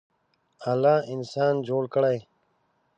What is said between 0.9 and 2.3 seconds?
انسان جوړ کړی.